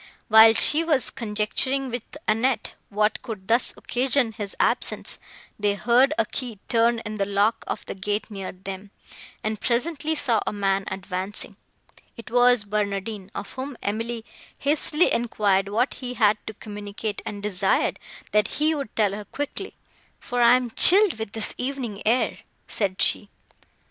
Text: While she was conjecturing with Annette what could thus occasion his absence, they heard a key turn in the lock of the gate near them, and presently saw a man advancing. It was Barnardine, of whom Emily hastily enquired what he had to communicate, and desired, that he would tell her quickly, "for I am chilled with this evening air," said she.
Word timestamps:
While 0.29 0.55
she 0.55 0.83
was 0.83 1.11
conjecturing 1.11 1.91
with 1.91 2.17
Annette 2.27 2.73
what 2.89 3.21
could 3.21 3.47
thus 3.47 3.71
occasion 3.77 4.31
his 4.31 4.55
absence, 4.59 5.19
they 5.59 5.75
heard 5.75 6.11
a 6.17 6.25
key 6.25 6.57
turn 6.69 7.03
in 7.05 7.17
the 7.17 7.25
lock 7.27 7.63
of 7.67 7.85
the 7.85 7.93
gate 7.93 8.31
near 8.31 8.51
them, 8.51 8.89
and 9.43 9.61
presently 9.61 10.15
saw 10.15 10.39
a 10.47 10.51
man 10.51 10.85
advancing. 10.89 11.55
It 12.17 12.31
was 12.31 12.63
Barnardine, 12.63 13.29
of 13.35 13.51
whom 13.53 13.77
Emily 13.83 14.25
hastily 14.57 15.13
enquired 15.13 15.67
what 15.69 15.93
he 15.93 16.15
had 16.15 16.39
to 16.47 16.55
communicate, 16.55 17.21
and 17.23 17.43
desired, 17.43 17.99
that 18.31 18.47
he 18.57 18.73
would 18.73 18.95
tell 18.95 19.11
her 19.11 19.25
quickly, 19.25 19.75
"for 20.19 20.41
I 20.41 20.55
am 20.55 20.71
chilled 20.71 21.19
with 21.19 21.33
this 21.33 21.53
evening 21.59 22.01
air," 22.07 22.39
said 22.67 22.99
she. 23.03 23.29